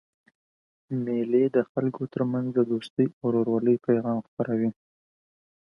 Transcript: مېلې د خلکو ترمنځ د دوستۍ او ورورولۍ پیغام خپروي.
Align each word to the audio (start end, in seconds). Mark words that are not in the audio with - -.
مېلې 1.03 1.43
د 1.55 1.57
خلکو 1.71 2.01
ترمنځ 2.13 2.47
د 2.53 2.59
دوستۍ 2.71 3.07
او 3.11 3.17
ورورولۍ 3.25 3.75
پیغام 3.85 4.17
خپروي. 4.27 4.69